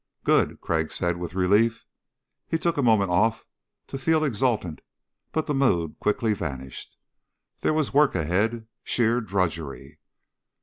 [0.23, 1.85] "Good," Crag said with relief.
[2.47, 3.45] He took a moment off
[3.85, 4.81] to feel exultant
[5.31, 6.97] but the mood quickly vanished.
[7.59, 9.99] There was work ahead sheer drudgery.